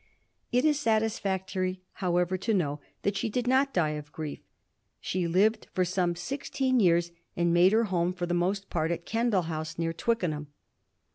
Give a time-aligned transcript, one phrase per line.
[0.51, 4.39] It is satisfactory, however, to know that she did not die of grief.
[4.99, 9.05] She lived for some sixteen years, and made her home for the most part at
[9.05, 10.47] Kendal House, near Twickenham.